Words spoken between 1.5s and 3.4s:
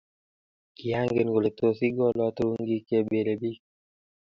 tos igolo turungik che bele